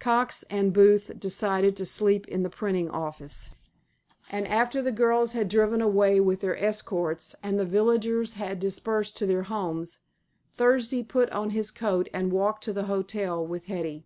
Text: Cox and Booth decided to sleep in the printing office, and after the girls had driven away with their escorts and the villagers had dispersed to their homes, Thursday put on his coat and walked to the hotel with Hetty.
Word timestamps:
Cox 0.00 0.42
and 0.50 0.72
Booth 0.72 1.12
decided 1.16 1.76
to 1.76 1.86
sleep 1.86 2.26
in 2.26 2.42
the 2.42 2.50
printing 2.50 2.90
office, 2.90 3.50
and 4.32 4.44
after 4.48 4.82
the 4.82 4.90
girls 4.90 5.32
had 5.34 5.48
driven 5.48 5.80
away 5.80 6.18
with 6.18 6.40
their 6.40 6.60
escorts 6.60 7.36
and 7.40 7.56
the 7.56 7.64
villagers 7.64 8.32
had 8.32 8.58
dispersed 8.58 9.16
to 9.18 9.26
their 9.26 9.44
homes, 9.44 10.00
Thursday 10.52 11.04
put 11.04 11.30
on 11.30 11.50
his 11.50 11.70
coat 11.70 12.08
and 12.12 12.32
walked 12.32 12.64
to 12.64 12.72
the 12.72 12.86
hotel 12.86 13.46
with 13.46 13.66
Hetty. 13.66 14.04